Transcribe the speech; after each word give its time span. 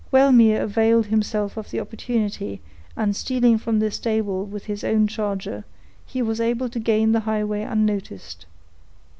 Wellmere 0.11 0.59
availed 0.63 1.05
himself 1.05 1.57
of 1.57 1.69
the 1.69 1.79
opportunity, 1.79 2.59
and, 2.97 3.15
stealing 3.15 3.59
from 3.59 3.77
the 3.77 3.91
stable 3.91 4.43
with 4.45 4.65
his 4.65 4.83
own 4.83 5.05
charger, 5.05 5.63
he 6.07 6.23
was 6.23 6.41
able 6.41 6.69
to 6.69 6.79
gain 6.79 7.11
the 7.11 7.19
highway 7.19 7.61
unnoticed. 7.61 8.47